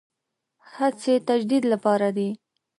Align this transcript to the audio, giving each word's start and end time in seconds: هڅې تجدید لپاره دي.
هڅې 0.75 1.13
تجدید 1.27 1.63
لپاره 1.73 2.07
دي. 2.17 2.29